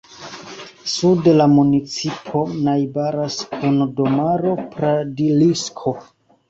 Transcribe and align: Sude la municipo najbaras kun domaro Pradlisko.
Sude 0.93 1.33
la 1.41 1.45
municipo 1.57 2.43
najbaras 2.71 3.39
kun 3.55 3.79
domaro 4.01 4.57
Pradlisko. 4.77 5.97